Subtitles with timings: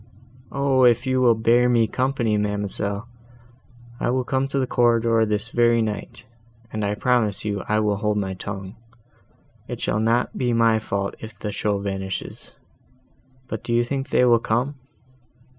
[0.51, 0.83] "O!
[0.83, 3.07] if you will bear me company, ma'amselle,
[3.99, 6.25] I will come to the corridor, this very night,
[6.73, 8.75] and I promise you I will hold my tongue;
[9.67, 14.39] it shall not be my fault if the show vanishes.—But do you think they will
[14.39, 14.73] come?"